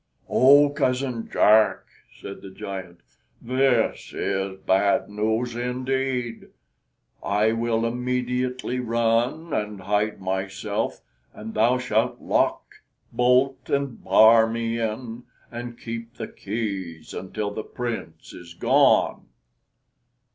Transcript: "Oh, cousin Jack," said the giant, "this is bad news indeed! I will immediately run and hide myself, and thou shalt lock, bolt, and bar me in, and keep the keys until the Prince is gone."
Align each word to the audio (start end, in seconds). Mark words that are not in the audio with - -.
"Oh, 0.31 0.71
cousin 0.71 1.29
Jack," 1.31 1.81
said 2.19 2.41
the 2.41 2.49
giant, 2.49 3.01
"this 3.39 4.11
is 4.13 4.57
bad 4.61 5.09
news 5.11 5.55
indeed! 5.55 6.47
I 7.21 7.51
will 7.51 7.85
immediately 7.85 8.79
run 8.79 9.53
and 9.53 9.81
hide 9.81 10.19
myself, 10.19 11.01
and 11.35 11.53
thou 11.53 11.77
shalt 11.77 12.19
lock, 12.19 12.77
bolt, 13.11 13.69
and 13.69 14.03
bar 14.03 14.47
me 14.47 14.79
in, 14.79 15.25
and 15.51 15.77
keep 15.79 16.15
the 16.15 16.27
keys 16.27 17.13
until 17.13 17.51
the 17.51 17.61
Prince 17.63 18.33
is 18.33 18.55
gone." 18.55 19.27